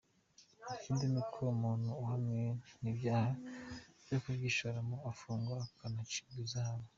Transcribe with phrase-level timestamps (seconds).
[0.75, 2.43] Ikindi ni uko umuntu uhamwe
[2.81, 3.31] n’ibyaha
[4.03, 6.87] byo kubyishoramo afungwa akanacibwa ihazabu.